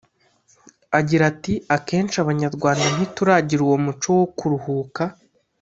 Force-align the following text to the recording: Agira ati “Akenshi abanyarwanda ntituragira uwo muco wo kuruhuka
Agira 0.99 1.23
ati 1.31 1.53
“Akenshi 1.75 2.15
abanyarwanda 2.19 2.85
ntituragira 2.95 3.61
uwo 3.63 3.77
muco 3.85 4.09
wo 4.19 4.25
kuruhuka 4.37 5.03